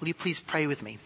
[0.00, 0.98] Will you please pray with me?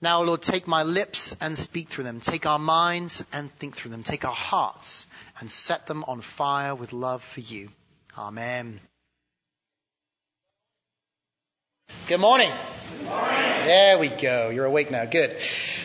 [0.00, 2.20] Now, Lord, take my lips and speak through them.
[2.20, 4.04] Take our minds and think through them.
[4.04, 5.06] Take our hearts
[5.40, 7.70] and set them on fire with love for you.
[8.16, 8.80] Amen.
[12.06, 12.50] Good morning.
[12.98, 13.66] Good morning.
[13.66, 14.50] There we go.
[14.50, 15.04] You're awake now.
[15.04, 15.36] Good.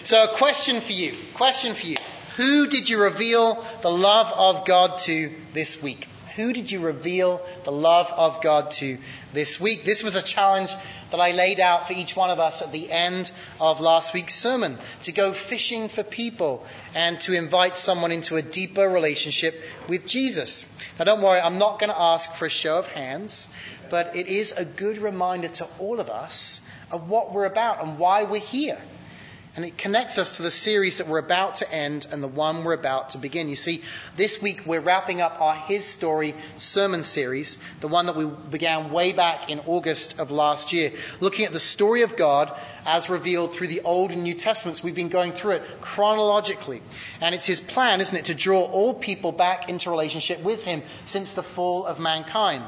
[0.04, 1.16] So, a question for you.
[1.34, 1.98] Question for you.
[2.38, 6.08] Who did you reveal the love of God to this week?
[6.36, 8.98] Who did you reveal the love of God to
[9.34, 9.86] this week?
[9.86, 10.74] This was a challenge
[11.12, 14.34] that I laid out for each one of us at the end of last week's
[14.34, 16.66] sermon to go fishing for people
[16.96, 20.66] and to invite someone into a deeper relationship with Jesus.
[20.98, 23.48] Now, don't worry, I'm not going to ask for a show of hands,
[23.92, 28.00] but it is a good reminder to all of us of what we're about and
[28.00, 28.82] why we're here.
[29.56, 32.64] And it connects us to the series that we're about to end and the one
[32.64, 33.50] we're about to begin.
[33.50, 33.84] You see,
[34.18, 38.92] this week we're wrapping up our His Story sermon series, the one that we began
[38.92, 42.52] way back in August of last year, looking at the story of God
[42.86, 44.84] as revealed through the Old and New Testaments.
[44.84, 46.82] We've been going through it chronologically.
[47.22, 50.84] And it's His plan, isn't it, to draw all people back into relationship with Him
[51.06, 52.64] since the fall of mankind.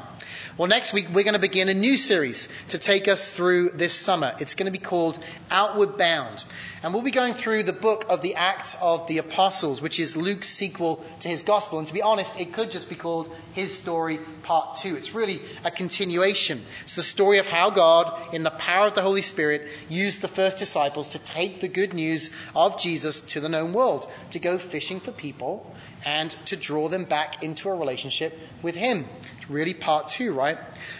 [0.58, 3.94] Well, next week we're going to begin a new series to take us through this
[3.94, 4.34] summer.
[4.40, 5.20] It's going to be called
[5.52, 6.45] Outward Bound.
[6.81, 10.16] And we'll be going through the book of the Acts of the Apostles, which is
[10.16, 11.80] Luke's sequel to his gospel.
[11.80, 14.95] And to be honest, it could just be called His Story Part 2.
[14.95, 16.62] It's really a continuation.
[16.84, 20.28] It's the story of how God, in the power of the Holy Spirit, used the
[20.28, 24.58] first disciples to take the good news of Jesus to the known world, to go
[24.58, 25.73] fishing for people
[26.06, 29.06] and to draw them back into a relationship with Him.
[29.38, 30.58] It's really part two, right?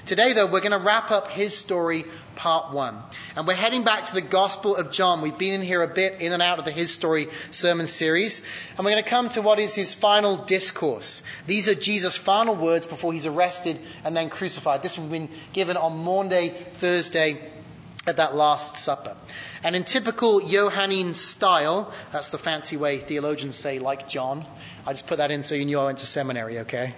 [0.08, 2.97] Today, though, we're going to wrap up His story part one.
[3.36, 5.22] And we're heading back to the Gospel of John.
[5.22, 8.45] We've been in here a bit, in and out of the His Story sermon series.
[8.78, 11.23] And we're going to come to what is his final discourse.
[11.45, 14.81] These are Jesus' final words before he's arrested and then crucified.
[14.81, 17.52] This has been given on Maundy, Thursday,
[18.08, 19.16] at that Last Supper.
[19.64, 24.45] And in typical Johannine style, that's the fancy way theologians say, like John.
[24.86, 26.94] I just put that in so you knew I went to seminary, okay?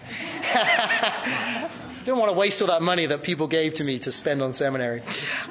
[2.07, 4.53] Didn't want to waste all that money that people gave to me to spend on
[4.53, 5.01] seminary.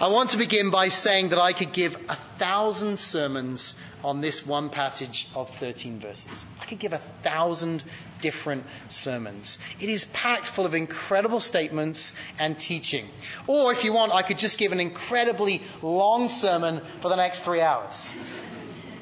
[0.00, 4.46] I want to begin by saying that I could give a thousand sermons on this
[4.46, 6.46] one passage of 13 verses.
[6.58, 7.84] I could give a thousand
[8.22, 9.58] different sermons.
[9.80, 13.06] It is packed full of incredible statements and teaching.
[13.46, 17.40] Or if you want, I could just give an incredibly long sermon for the next
[17.40, 18.10] three hours.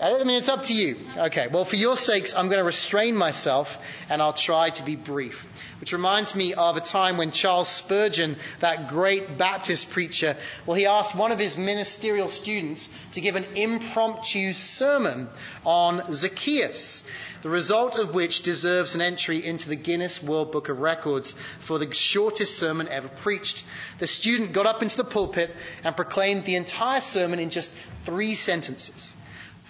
[0.01, 0.97] I mean, it's up to you.
[1.17, 3.79] Okay, well, for your sakes, I'm going to restrain myself
[4.09, 5.47] and I'll try to be brief.
[5.81, 10.87] Which reminds me of a time when Charles Spurgeon, that great Baptist preacher, well, he
[10.87, 15.29] asked one of his ministerial students to give an impromptu sermon
[15.65, 17.05] on Zacchaeus,
[17.43, 21.79] the result of which deserves an entry into the Guinness World Book of Records for
[21.79, 23.65] the shortest sermon ever preached.
[23.99, 27.73] The student got up into the pulpit and proclaimed the entire sermon in just
[28.05, 29.15] three sentences.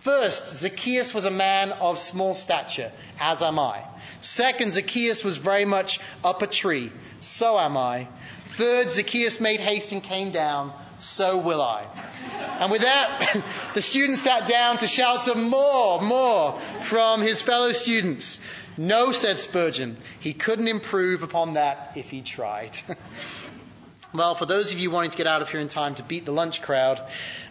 [0.04, 3.84] First, Zacchaeus was a man of small stature, as am I.
[4.20, 6.92] Second, Zacchaeus was very much up a tree,
[7.22, 8.08] so am I.
[8.48, 11.86] Third, Zacchaeus made haste and came down, so will I.
[12.60, 13.42] And with that,
[13.74, 18.40] the student sat down to shout some more, more from his fellow students.
[18.76, 22.78] No, said Spurgeon, he couldn't improve upon that if he tried.
[24.12, 26.26] well, for those of you wanting to get out of here in time to beat
[26.26, 27.00] the lunch crowd,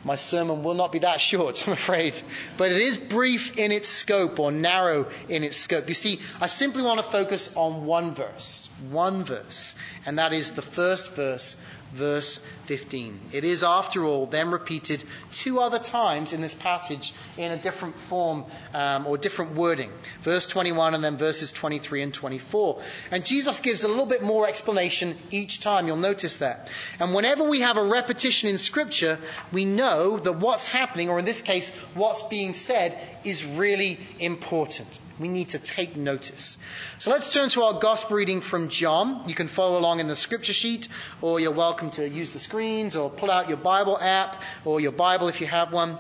[0.04, 2.20] my sermon will not be that short, I'm afraid.
[2.58, 5.88] But it is brief in its scope or narrow in its scope.
[5.88, 8.70] You see, I simply want to focus on one verse.
[8.90, 9.76] One verse.
[10.06, 11.56] And that is the first verse
[11.94, 13.20] verse 15.
[13.34, 17.98] It is, after all, then repeated two other times in this passage in a different
[17.98, 19.92] form um, or different wording.
[20.24, 22.82] Verse 21 and then verses 23 and 24.
[23.12, 25.88] And Jesus gives a little bit more explanation each time.
[25.88, 26.70] You'll notice that.
[27.00, 29.20] And whenever we have a repetition in Scripture,
[29.52, 34.88] we know that what's happening, or in this case, what's being said, is really important.
[35.20, 36.58] We need to take notice.
[37.00, 39.24] So let's turn to our gospel reading from John.
[39.28, 40.88] You can follow along in the scripture sheet,
[41.22, 44.92] or you're welcome to use the screens, or pull out your Bible app, or your
[44.92, 45.98] Bible if you have one.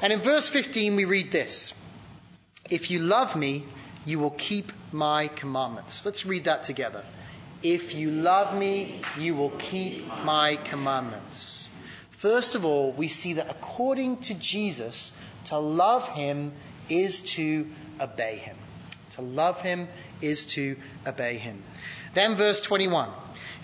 [0.00, 1.74] And in verse 15, we read this
[2.70, 3.64] If you love me,
[4.04, 6.04] you will keep my commandments.
[6.06, 7.04] Let's read that together.
[7.62, 11.70] If you love me, you will keep my commandments.
[12.18, 16.52] First of all, we see that according to Jesus, to love him
[16.88, 17.66] is to
[18.00, 18.56] obey him.
[19.12, 19.88] To love him
[20.20, 20.76] is to
[21.06, 21.62] obey him.
[22.14, 23.10] Then verse 21.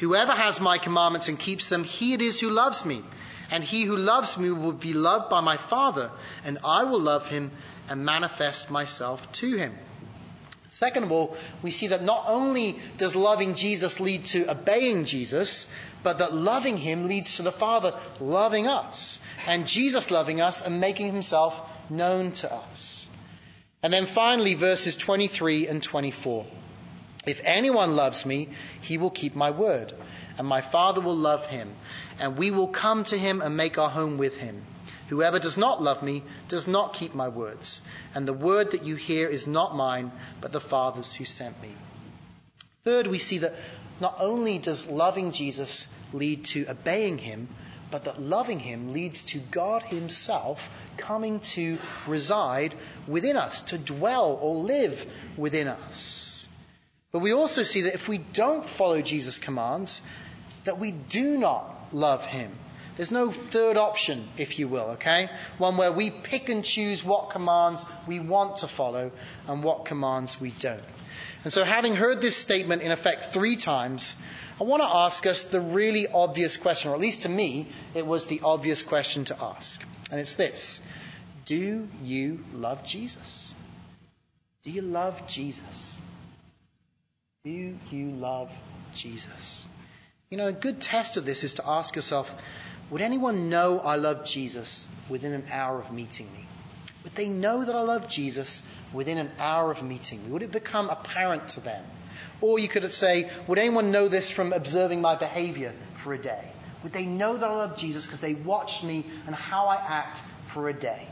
[0.00, 3.02] Whoever has my commandments and keeps them, he it is who loves me.
[3.50, 6.10] And he who loves me will be loved by my Father,
[6.44, 7.50] and I will love him
[7.88, 9.75] and manifest myself to him.
[10.70, 15.66] Second of all, we see that not only does loving Jesus lead to obeying Jesus,
[16.02, 19.19] but that loving him leads to the Father loving us.
[19.46, 21.60] and Jesus loving us and making himself
[21.90, 23.06] known to us.
[23.82, 26.46] And then finally, verses 23 and 24.
[27.26, 28.49] If anyone loves me,
[28.81, 29.93] he will keep my word,
[30.38, 31.75] and my Father will love him,
[32.19, 34.64] and we will come to him and make our home with him.
[35.08, 37.82] Whoever does not love me does not keep my words,
[38.14, 40.10] and the word that you hear is not mine,
[40.40, 41.70] but the Father's who sent me.
[42.84, 43.55] Third, we see that
[44.00, 47.49] not only does loving Jesus lead to obeying him,
[47.93, 52.75] but that loving him leads to God himself coming to reside
[53.06, 55.06] within us, to dwell or live
[55.37, 56.49] within us.
[57.12, 60.00] But we also see that if we don't follow Jesus' commands,
[60.64, 62.50] that we do not love him.
[62.96, 65.29] There's no third option, if you will, okay?
[65.58, 69.12] One where we pick and choose what commands we want to follow
[69.46, 70.82] and what commands we don't.
[71.44, 74.17] And so, having heard this statement in effect three times,
[74.61, 78.06] I want to ask us the really obvious question, or at least to me, it
[78.06, 79.85] was the obvious question to ask.
[80.11, 80.81] And it's this
[81.44, 83.55] Do you love Jesus?
[84.62, 86.00] Do you love Jesus?
[87.44, 88.53] Do you love
[88.94, 89.67] Jesus?
[90.31, 92.33] You know, a good test of this is to ask yourself
[92.91, 96.47] would anyone know I love Jesus within an hour of meeting me?
[97.04, 98.62] Would they know that I love Jesus
[98.93, 100.31] within an hour of meeting me?
[100.31, 101.84] Would it become apparent to them?
[102.40, 106.44] Or you could say, would anyone know this from observing my behavior for a day?
[106.82, 110.20] Would they know that I love Jesus because they watched me and how I act
[110.46, 111.06] for a day?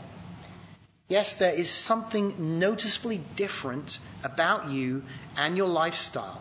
[1.07, 5.03] Yes, there is something noticeably different about you
[5.37, 6.40] and your lifestyle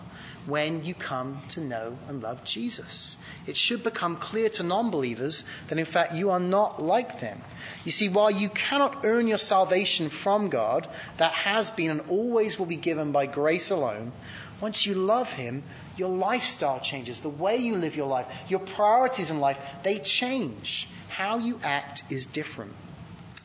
[0.50, 3.16] when you come to know and love Jesus.
[3.46, 7.40] It should become clear to non believers that in fact you are not like them.
[7.84, 12.58] You see, while you cannot earn your salvation from God, that has been and always
[12.58, 14.12] will be given by grace alone,
[14.60, 15.62] once you love Him,
[15.96, 17.20] your lifestyle changes.
[17.20, 20.88] The way you live your life, your priorities in life, they change.
[21.08, 22.74] How you act is different.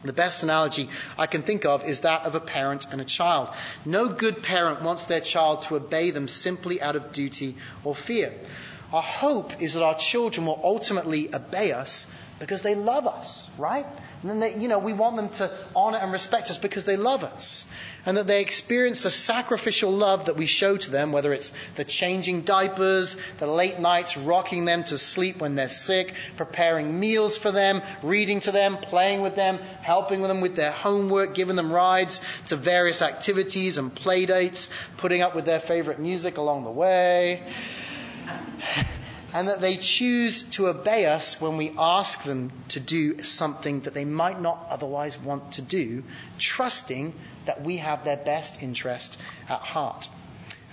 [0.06, 3.50] The best analogy I can think of is that of a parent and a child.
[3.86, 8.34] No good parent wants their child to obey them simply out of duty or fear.
[8.94, 12.08] Our hope is that our children will ultimately obey us
[12.40, 13.86] because they love us, right?
[14.22, 16.98] And then they, you know, we want them to honor and respect us because they
[16.98, 17.66] love us.
[18.06, 21.86] And that they experience the sacrificial love that we show to them, whether it's the
[21.86, 27.52] changing diapers, the late nights rocking them to sleep when they're sick, preparing meals for
[27.52, 32.20] them, reading to them, playing with them, helping them with their homework, giving them rides
[32.48, 37.44] to various activities and play dates, putting up with their favorite music along the way
[39.36, 43.94] and that they choose to obey us when we ask them to do something that
[43.94, 46.04] they might not otherwise want to do,
[46.40, 49.18] trusting that we have their best interest
[49.50, 50.08] at heart.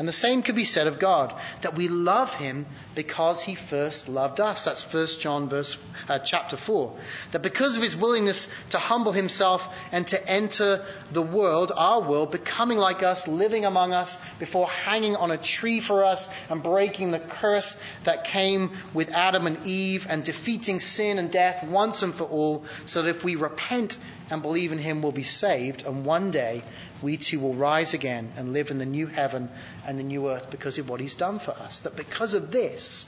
[0.02, 2.66] And the same could be said of God, that we love him
[2.96, 4.64] because he first loved us.
[4.64, 5.78] That's 1 John verse,
[6.08, 6.92] uh, chapter 4.
[7.30, 12.32] That because of his willingness to humble himself and to enter the world, our world,
[12.32, 17.12] becoming like us, living among us, before hanging on a tree for us and breaking
[17.12, 22.12] the curse that came with Adam and Eve and defeating sin and death once and
[22.12, 23.96] for all, so that if we repent
[24.30, 25.84] and believe in him, we'll be saved.
[25.84, 26.62] And one day
[27.02, 29.50] we too will rise again and live in the new heaven
[29.86, 31.80] and the new earth because of what he's done for us.
[31.80, 33.06] That because of this,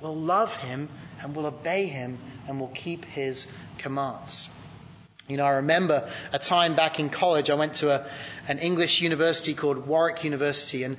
[0.00, 0.88] we'll love him
[1.22, 3.46] and we'll obey him and we'll keep his
[3.78, 4.48] commands.
[5.28, 8.06] You know, I remember a time back in college, I went to a,
[8.48, 10.96] an English university called Warwick University, and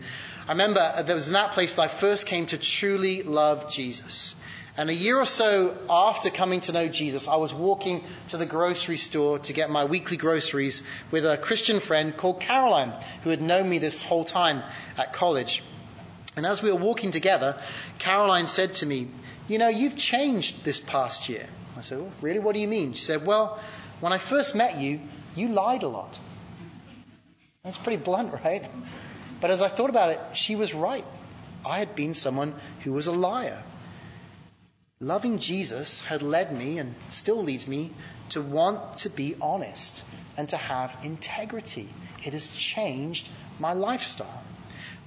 [0.48, 4.36] I remember there was in that place that I first came to truly love Jesus.
[4.79, 8.45] And a year or so after coming to know Jesus, I was walking to the
[8.45, 12.93] grocery store to get my weekly groceries with a Christian friend called Caroline,
[13.24, 14.63] who had known me this whole time
[14.98, 15.62] at college.
[16.38, 17.57] And as we were walking together,
[17.98, 19.09] Caroline said to me,
[19.50, 21.45] You know, you've changed this past year.
[21.75, 22.39] I said, well, Really?
[22.39, 22.93] What do you mean?
[22.93, 23.59] She said, Well,
[24.00, 25.01] when I first met you,
[25.36, 26.17] you lied a lot.
[27.65, 28.65] That's pretty blunt, right?
[29.41, 31.03] But as I thought about it, she was right.
[31.65, 32.55] I had been someone
[32.86, 33.62] who was a liar.
[35.01, 37.91] Loving Jesus had led me and still leads me
[38.32, 40.03] to want to be honest
[40.36, 41.88] and to have integrity.
[42.25, 43.29] It has changed
[43.60, 44.44] my lifestyle.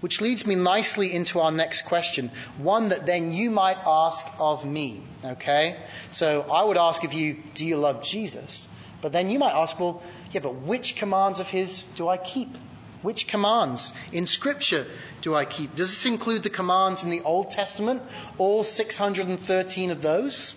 [0.01, 4.65] Which leads me nicely into our next question, one that then you might ask of
[4.65, 5.77] me, okay?
[6.11, 8.69] So I would ask of you, do you love Jesus?
[9.03, 12.57] But then you might ask, well, yeah, but which commands of his do I keep?
[13.03, 14.87] Which commands in Scripture
[15.21, 15.75] do I keep?
[15.75, 18.03] Does this include the commands in the Old Testament?
[18.39, 20.55] All 613 of those?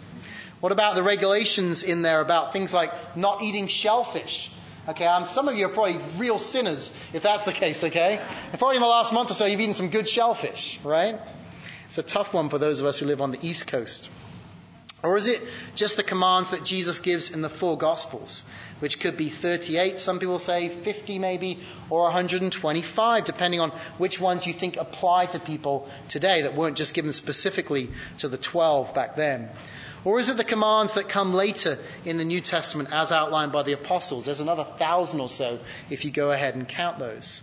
[0.59, 4.51] What about the regulations in there about things like not eating shellfish?
[4.87, 8.21] Okay, um, some of you are probably real sinners if that's the case, okay?
[8.51, 11.19] And probably in the last month or so you've eaten some good shellfish, right?
[11.87, 14.09] It's a tough one for those of us who live on the East Coast.
[15.05, 15.41] Or is it
[15.75, 18.43] just the commands that Jesus gives in the four Gospels,
[18.79, 21.59] which could be 38, some people say 50 maybe,
[21.89, 26.93] or 125, depending on which ones you think apply to people today that weren't just
[26.93, 29.49] given specifically to the 12 back then?
[30.05, 33.63] Or is it the commands that come later in the New Testament as outlined by
[33.63, 34.25] the apostles?
[34.25, 35.59] There's another thousand or so
[35.89, 37.41] if you go ahead and count those.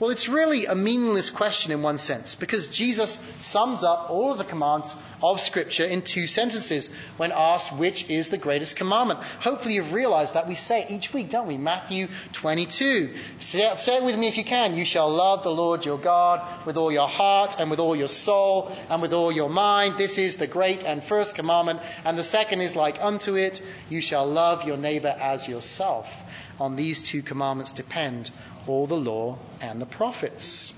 [0.00, 4.38] Well, it's really a meaningless question in one sense because Jesus sums up all of
[4.38, 9.20] the commands of Scripture in two sentences when asked which is the greatest commandment.
[9.40, 11.56] Hopefully, you've realized that we say each week, don't we?
[11.56, 13.14] Matthew 22.
[13.38, 14.74] Say, say it with me if you can.
[14.74, 18.08] You shall love the Lord your God with all your heart and with all your
[18.08, 19.98] soul and with all your mind.
[19.98, 21.80] This is the great and first commandment.
[22.04, 23.60] And the second is like unto it.
[23.88, 26.12] You shall love your neighbor as yourself.
[26.60, 28.30] On these two commandments depend
[28.66, 30.72] all the law and the prophets.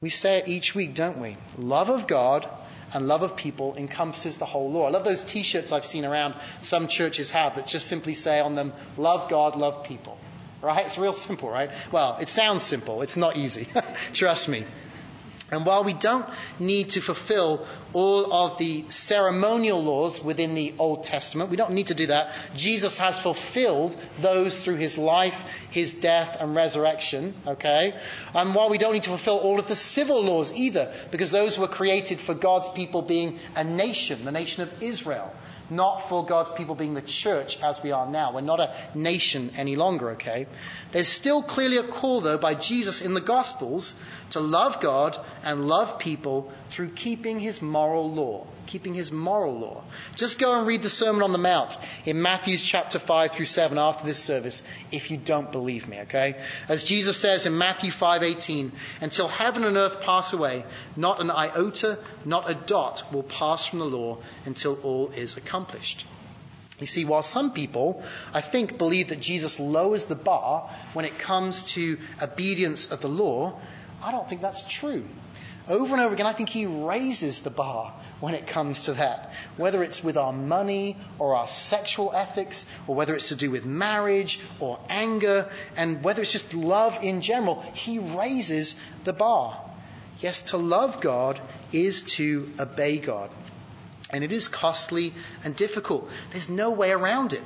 [0.00, 1.36] We say it each week, don't we?
[1.58, 2.48] Love of God
[2.92, 4.86] and love of people encompasses the whole law.
[4.86, 8.40] I love those t shirts I've seen around some churches have that just simply say
[8.40, 10.18] on them, love God, love people.
[10.62, 10.84] Right?
[10.84, 11.70] It's real simple, right?
[11.90, 13.02] Well, it sounds simple.
[13.02, 13.66] It's not easy.
[14.12, 14.64] Trust me.
[15.50, 16.28] And while we don't
[16.58, 21.88] need to fulfill all of the ceremonial laws within the Old Testament, we don't need
[21.88, 22.32] to do that.
[22.54, 25.36] Jesus has fulfilled those through his life,
[25.70, 27.94] his death, and resurrection, okay?
[28.32, 31.58] And while we don't need to fulfill all of the civil laws either, because those
[31.58, 35.32] were created for God's people being a nation, the nation of Israel
[35.70, 38.32] not for God's people being the church as we are now.
[38.32, 40.46] We're not a nation any longer, okay?
[40.92, 43.94] There's still clearly a call, though, by Jesus in the Gospels
[44.30, 48.46] to love God and love people through keeping his moral law.
[48.70, 49.82] Keeping his moral law.
[50.14, 53.78] Just go and read the Sermon on the Mount in Matthew's chapter 5 through 7
[53.78, 54.62] after this service
[54.92, 56.36] if you don't believe me, okay?
[56.68, 61.98] As Jesus says in Matthew 5:18, until heaven and earth pass away, not an iota,
[62.24, 66.06] not a dot will pass from the law until all is accomplished.
[66.78, 71.18] You see, while some people, I think, believe that Jesus lowers the bar when it
[71.18, 73.58] comes to obedience of the law,
[74.00, 75.04] I don't think that's true.
[75.70, 79.30] Over and over again, I think he raises the bar when it comes to that.
[79.56, 83.64] Whether it's with our money or our sexual ethics, or whether it's to do with
[83.64, 88.74] marriage or anger, and whether it's just love in general, he raises
[89.04, 89.60] the bar.
[90.18, 91.40] Yes, to love God
[91.72, 93.30] is to obey God.
[94.12, 96.10] And it is costly and difficult.
[96.32, 97.42] There's no way around it.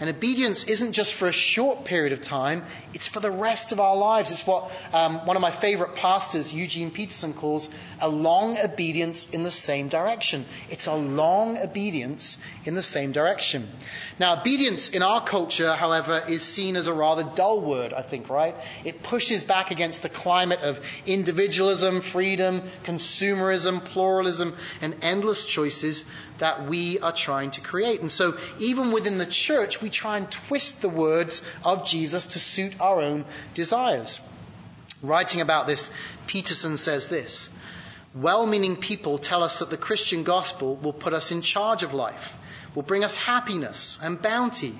[0.00, 2.64] And obedience isn't just for a short period of time,
[2.94, 4.30] it's for the rest of our lives.
[4.30, 7.68] It's what um, one of my favorite pastors, Eugene Peterson, calls
[8.00, 10.46] a long obedience in the same direction.
[10.70, 13.68] It's a long obedience in the same direction.
[14.18, 18.30] Now, obedience in our culture, however, is seen as a rather dull word, I think,
[18.30, 18.54] right?
[18.84, 26.04] It pushes back against the climate of individualism, freedom, consumerism, pluralism, and endless choices
[26.38, 28.00] that we are trying to create.
[28.00, 32.38] And so, even within the church, we try and twist the words of Jesus to
[32.38, 34.20] suit our own desires.
[35.02, 35.90] Writing about this,
[36.26, 37.50] Peterson says this
[38.14, 41.94] Well meaning people tell us that the Christian gospel will put us in charge of
[41.94, 42.36] life,
[42.74, 44.74] will bring us happiness and bounty.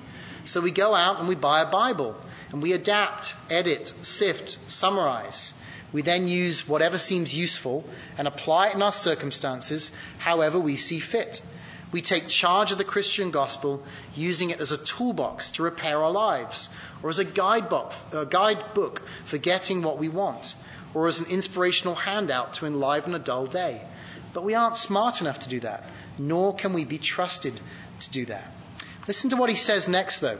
[0.45, 2.15] So we go out and we buy a Bible
[2.51, 5.53] and we adapt, edit, sift, summarize.
[5.93, 7.83] We then use whatever seems useful
[8.17, 11.41] and apply it in our circumstances however we see fit.
[11.91, 13.83] We take charge of the Christian gospel
[14.15, 16.69] using it as a toolbox to repair our lives,
[17.03, 20.55] or as a guidebook, a guidebook for getting what we want,
[20.93, 23.81] or as an inspirational handout to enliven a dull day.
[24.33, 25.83] But we aren't smart enough to do that,
[26.17, 27.59] nor can we be trusted
[28.01, 28.51] to do that.
[29.07, 30.39] Listen to what he says next, though.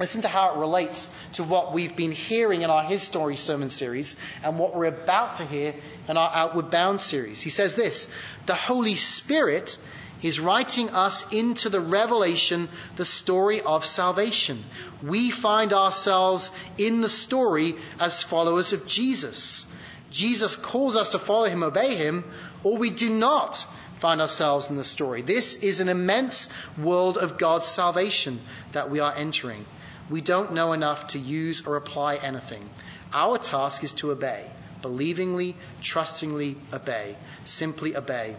[0.00, 3.70] Listen to how it relates to what we've been hearing in our His Story sermon
[3.70, 5.72] series and what we're about to hear
[6.08, 7.40] in our Outward Bound series.
[7.40, 8.12] He says this
[8.46, 9.78] The Holy Spirit
[10.24, 12.66] is writing us into the revelation,
[12.96, 14.58] the story of salvation.
[15.02, 19.66] We find ourselves in the story as followers of Jesus.
[20.10, 22.24] Jesus calls us to follow him, obey him,
[22.62, 23.66] or we do not
[23.98, 25.20] find ourselves in the story.
[25.20, 28.40] This is an immense world of God's salvation
[28.72, 29.66] that we are entering.
[30.08, 32.70] We don't know enough to use or apply anything.
[33.12, 34.50] Our task is to obey,
[34.80, 38.36] believingly, trustingly obey, simply obey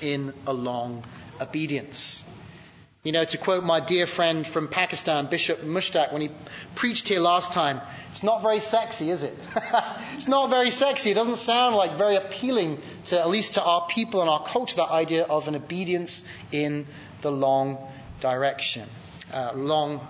[0.00, 1.04] in a long
[1.40, 2.24] obedience.
[3.04, 6.30] You know, to quote my dear friend from Pakistan, Bishop Mushtaq, when he
[6.76, 7.80] preached here last time,
[8.12, 9.36] it's not very sexy, is it?
[10.14, 11.10] it's not very sexy.
[11.10, 14.76] It doesn't sound like very appealing to, at least to our people and our culture,
[14.76, 16.22] that idea of an obedience
[16.52, 16.86] in
[17.22, 17.78] the long
[18.20, 18.88] direction.
[19.34, 20.06] Uh, long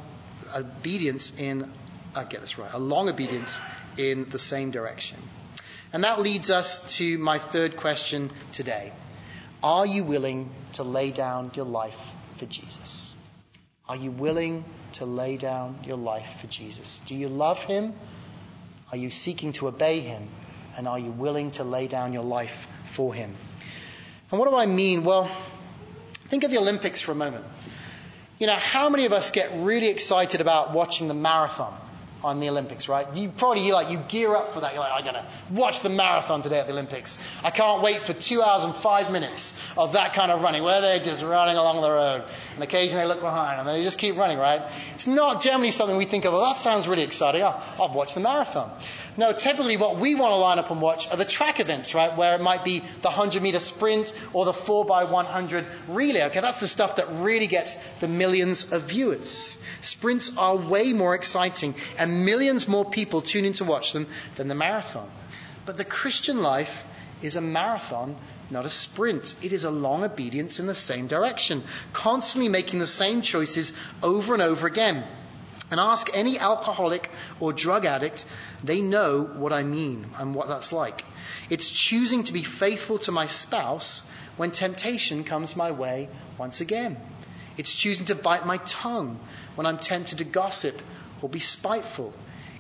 [0.54, 1.72] obedience in,
[2.14, 3.58] I get this right, a long obedience
[3.96, 5.16] in the same direction.
[5.94, 8.92] And that leads us to my third question today.
[9.62, 11.98] Are you willing to lay down your life
[12.36, 13.14] for Jesus?
[13.88, 14.64] Are you willing
[14.94, 17.00] to lay down your life for Jesus?
[17.06, 17.94] Do you love him?
[18.90, 20.28] Are you seeking to obey him?
[20.76, 23.34] And are you willing to lay down your life for him?
[24.30, 25.04] And what do I mean?
[25.04, 25.30] Well,
[26.28, 27.44] think of the Olympics for a moment.
[28.38, 31.78] You know, how many of us get really excited about watching the marathon?
[32.24, 33.06] On the Olympics, right?
[33.14, 34.74] You probably like you gear up for that.
[34.74, 37.18] You're like, I'm gonna watch the marathon today at the Olympics.
[37.42, 40.80] I can't wait for two hours and five minutes of that kind of running, where
[40.80, 42.24] they're just running along the road,
[42.54, 44.62] and occasionally they look behind and they just keep running, right?
[44.94, 46.32] It's not generally something we think of.
[46.32, 47.42] Well, that sounds really exciting.
[47.42, 48.70] I'll, I'll watch the marathon.
[49.16, 52.16] No, typically what we want to line up and watch are the track events, right?
[52.16, 56.22] Where it might be the 100 meter sprint or the 4x100 relay.
[56.24, 59.58] Okay, that's the stuff that really gets the millions of viewers.
[59.82, 64.48] Sprints are way more exciting and millions more people tune in to watch them than
[64.48, 65.08] the marathon.
[65.66, 66.82] But the Christian life
[67.20, 68.16] is a marathon,
[68.50, 69.34] not a sprint.
[69.42, 74.32] It is a long obedience in the same direction, constantly making the same choices over
[74.32, 75.04] and over again.
[75.72, 77.08] And ask any alcoholic
[77.40, 78.26] or drug addict,
[78.62, 81.02] they know what I mean and what that's like.
[81.48, 84.02] It's choosing to be faithful to my spouse
[84.36, 86.98] when temptation comes my way once again.
[87.56, 89.18] It's choosing to bite my tongue
[89.54, 90.78] when I'm tempted to gossip
[91.22, 92.12] or be spiteful.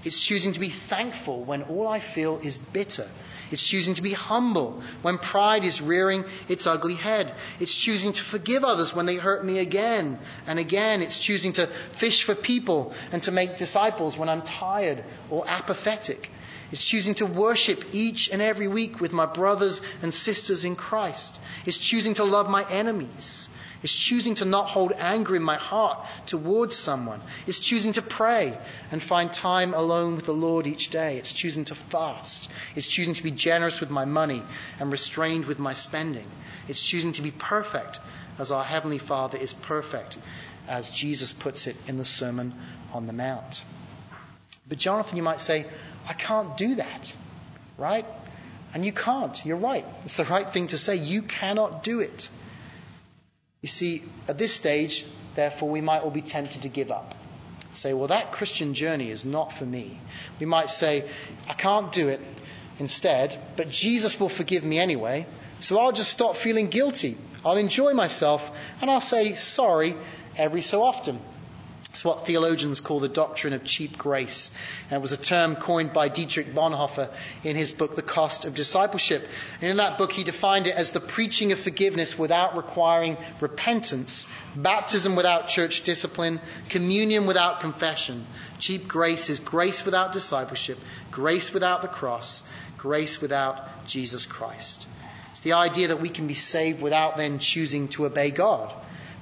[0.04, 3.08] It's choosing to be thankful when all I feel is bitter.
[3.52, 7.34] It's choosing to be humble when pride is rearing its ugly head.
[7.60, 11.02] It's choosing to forgive others when they hurt me again and again.
[11.02, 16.30] It's choosing to fish for people and to make disciples when I'm tired or apathetic.
[16.72, 21.38] It's choosing to worship each and every week with my brothers and sisters in Christ.
[21.66, 23.50] It's choosing to love my enemies.
[23.82, 27.20] It's choosing to not hold anger in my heart towards someone.
[27.46, 28.56] It's choosing to pray
[28.90, 31.18] and find time alone with the Lord each day.
[31.18, 32.50] It's choosing to fast.
[32.76, 34.42] It's choosing to be generous with my money
[34.78, 36.26] and restrained with my spending.
[36.68, 37.98] It's choosing to be perfect
[38.38, 40.16] as our Heavenly Father is perfect,
[40.68, 42.54] as Jesus puts it in the Sermon
[42.92, 43.62] on the Mount.
[44.68, 45.66] But Jonathan, you might say,
[46.08, 47.12] I can't do that,
[47.78, 48.06] right?
[48.74, 49.44] And you can't.
[49.44, 49.84] You're right.
[50.04, 50.96] It's the right thing to say.
[50.96, 52.28] You cannot do it.
[53.62, 57.14] You see, at this stage, therefore, we might all be tempted to give up.
[57.74, 59.98] Say, well, that Christian journey is not for me.
[60.40, 61.08] We might say,
[61.48, 62.20] I can't do it
[62.78, 65.26] instead, but Jesus will forgive me anyway,
[65.60, 67.16] so I'll just stop feeling guilty.
[67.44, 69.94] I'll enjoy myself, and I'll say sorry
[70.36, 71.18] every so often.
[71.90, 74.50] It's what theologians call the doctrine of cheap grace.
[74.88, 77.10] And it was a term coined by Dietrich Bonhoeffer
[77.44, 79.26] in his book, The Cost of Discipleship.
[79.60, 84.26] And in that book, he defined it as the preaching of forgiveness without requiring repentance,
[84.56, 86.40] baptism without church discipline,
[86.70, 88.26] communion without confession.
[88.58, 90.78] Cheap grace is grace without discipleship,
[91.10, 94.86] grace without the cross, grace without Jesus Christ.
[95.32, 98.72] It's the idea that we can be saved without then choosing to obey God.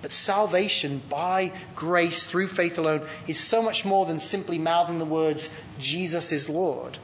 [0.02, 5.04] But salvation by grace through faith alone is so much more than simply mouthing the
[5.04, 6.98] words, Jesus is Lord.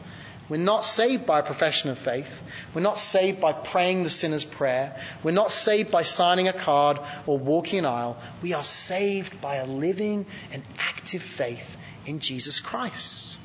[0.48, 2.42] We're not saved by a profession of faith.
[2.72, 4.96] We're not saved by praying the sinner's prayer.
[5.24, 8.16] We're not saved by signing a card or walking an aisle.
[8.42, 13.38] We are saved by a living and active faith in Jesus Christ.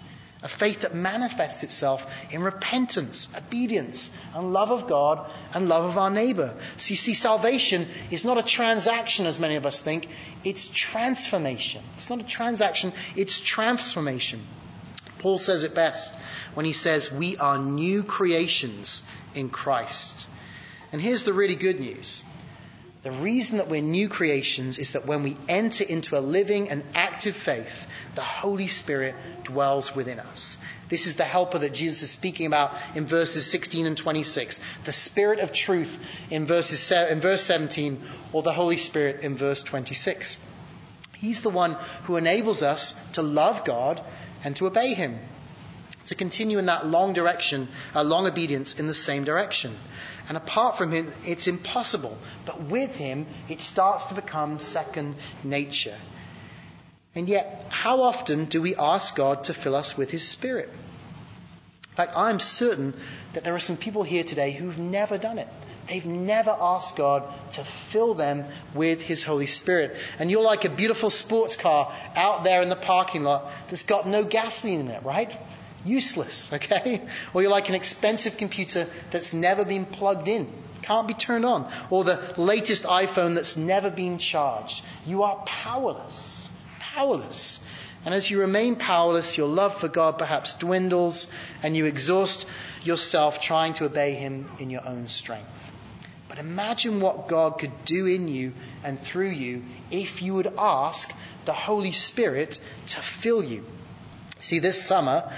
[0.44, 5.98] A faith that manifests itself in repentance, obedience, and love of God and love of
[6.00, 6.56] our neighbor.
[6.78, 10.08] So you see, salvation is not a transaction as many of us think,
[10.44, 11.84] it's transformation.
[11.96, 14.42] It's not a transaction, it's transformation.
[15.20, 16.12] Paul says it best
[16.56, 19.04] when he says, We are new creations
[19.36, 20.28] in Christ.
[20.92, 22.24] And here's the really good news
[23.04, 26.84] the reason that we're new creations is that when we enter into a living and
[26.94, 30.60] active faith, the Holy Spirit dwells within us.
[30.88, 34.60] This is the helper that Jesus is speaking about in verses 16 and 26.
[34.84, 35.98] The Spirit of truth
[36.30, 38.00] in, verses, in verse 17,
[38.34, 40.38] or the Holy Spirit in verse 26.
[41.18, 44.00] He's the one who enables us to love God
[44.44, 45.18] and to obey Him
[46.08, 49.76] to continue in that long direction, a long obedience in the same direction.
[50.28, 52.18] And apart from him, it's impossible.
[52.46, 55.98] But with him, it starts to become second nature.
[57.14, 60.70] And yet, how often do we ask God to fill us with his spirit?
[61.92, 62.94] In fact, I'm certain
[63.34, 65.48] that there are some people here today who've never done it.
[65.90, 69.98] They've never asked God to fill them with His Holy Spirit.
[70.20, 74.08] And you're like a beautiful sports car out there in the parking lot that's got
[74.08, 75.32] no gasoline in it, right?
[75.86, 77.02] Useless, okay?
[77.34, 81.72] Or you're like an expensive computer that's never been plugged in, can't be turned on.
[81.90, 84.84] Or the latest iPhone that's never been charged.
[85.06, 86.50] You are powerless.
[86.80, 87.60] Powerless.
[88.04, 91.28] And as you remain powerless, your love for God perhaps dwindles
[91.62, 92.48] and you exhaust
[92.84, 95.72] yourself trying to obey Him in your own strength.
[96.28, 101.14] But imagine what God could do in you and through you if you would ask
[101.46, 103.66] the Holy Spirit to fill you.
[104.40, 105.32] See, this summer,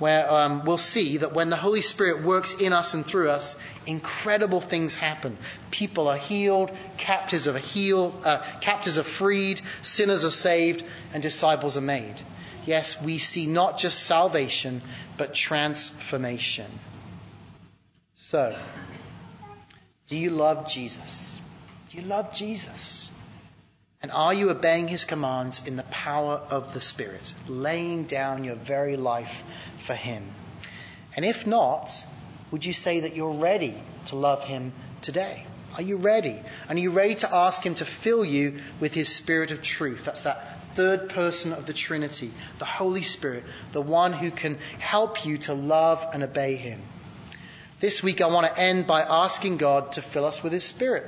[0.00, 3.60] where um, we'll see that when the Holy Spirit works in us and through us,
[3.86, 5.36] incredible things happen.
[5.70, 10.82] People are healed, captives are healed, uh, captives are freed, sinners are saved,
[11.12, 12.14] and disciples are made.
[12.66, 14.80] Yes, we see not just salvation,
[15.16, 16.66] but transformation.
[18.14, 18.56] So,
[20.08, 21.40] do you love Jesus?
[21.90, 23.10] Do you love Jesus?
[24.02, 28.54] And are you obeying his commands in the power of the Spirit, laying down your
[28.54, 30.30] very life for him?
[31.16, 32.04] And if not,
[32.50, 33.74] would you say that you're ready
[34.06, 35.44] to love him today?
[35.76, 36.40] Are you ready?
[36.68, 40.04] And are you ready to ask him to fill you with his spirit of truth?
[40.04, 45.24] That's that third person of the Trinity, the Holy Spirit, the one who can help
[45.24, 46.80] you to love and obey him.
[47.80, 51.04] This week I want to end by asking God to fill us with his spirit,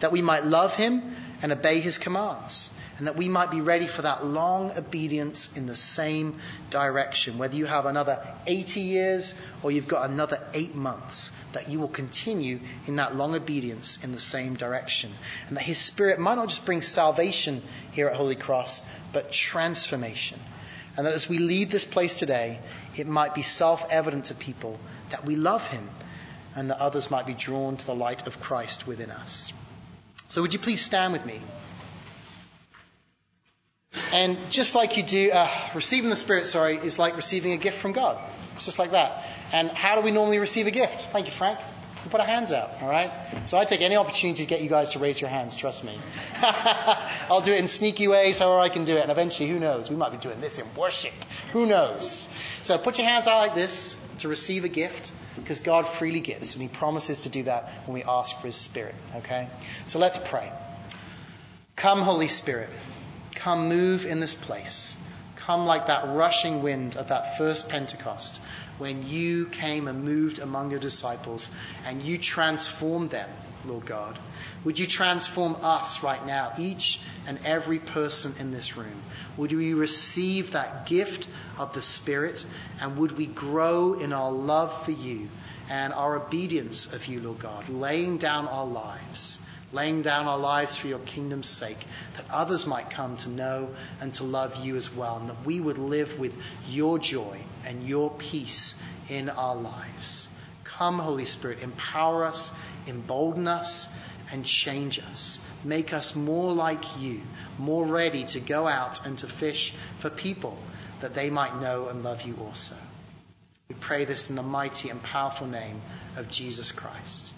[0.00, 3.86] that we might love him and obey his commands, and that we might be ready
[3.86, 6.36] for that long obedience in the same
[6.70, 7.36] direction.
[7.36, 11.88] Whether you have another 80 years or you've got another eight months, that you will
[11.88, 15.12] continue in that long obedience in the same direction.
[15.48, 18.82] And that his spirit might not just bring salvation here at Holy Cross,
[19.12, 20.40] but transformation.
[20.96, 22.58] And that as we leave this place today,
[22.96, 24.78] it might be self evident to people
[25.10, 25.88] that we love him
[26.54, 29.52] and that others might be drawn to the light of Christ within us.
[30.30, 31.40] So would you please stand with me?
[34.12, 37.78] And just like you do, uh, receiving the Spirit, sorry, is like receiving a gift
[37.78, 38.18] from God.
[38.54, 39.26] It's just like that.
[39.52, 41.08] And how do we normally receive a gift?
[41.12, 41.58] Thank you, Frank.
[42.04, 43.10] We put our hands out, all right?
[43.46, 45.98] So I take any opportunity to get you guys to raise your hands, trust me.
[47.28, 49.02] I'll do it in sneaky ways, however I can do it.
[49.02, 49.90] And eventually, who knows?
[49.90, 51.12] We might be doing this in worship.
[51.52, 52.28] Who knows?
[52.62, 56.54] So put your hands out like this to receive a gift because God freely gives,
[56.54, 58.94] and He promises to do that when we ask for His Spirit.
[59.16, 59.48] Okay?
[59.88, 60.52] So let's pray.
[61.74, 62.70] Come, Holy Spirit.
[63.46, 64.96] Come move in this place.
[65.36, 68.40] Come like that rushing wind of that first Pentecost
[68.78, 71.48] when you came and moved among your disciples
[71.86, 73.30] and you transformed them,
[73.64, 74.18] Lord God.
[74.64, 79.00] Would you transform us right now, each and every person in this room?
[79.36, 82.44] Would we receive that gift of the Spirit
[82.80, 85.28] and would we grow in our love for you
[85.70, 89.38] and our obedience of you, Lord God, laying down our lives?
[89.72, 93.68] Laying down our lives for your kingdom's sake, that others might come to know
[94.00, 96.34] and to love you as well, and that we would live with
[96.68, 100.28] your joy and your peace in our lives.
[100.64, 102.52] Come, Holy Spirit, empower us,
[102.86, 103.92] embolden us,
[104.30, 105.38] and change us.
[105.64, 107.22] Make us more like you,
[107.58, 110.58] more ready to go out and to fish for people
[111.00, 112.74] that they might know and love you also.
[113.68, 115.80] We pray this in the mighty and powerful name
[116.16, 117.32] of Jesus Christ.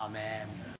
[0.00, 0.64] Amen.